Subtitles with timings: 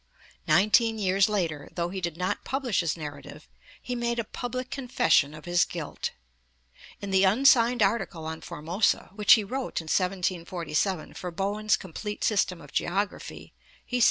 [0.47, 3.47] Nineteen years later, though he did not publish his narrative,
[3.79, 6.09] he made a public confession of his guilt.
[7.01, 12.61] In the unsigned article on Formosa, which he wrote in 1747 for Bowen's Complete System
[12.61, 13.53] of Geography
[13.93, 13.99] (ii.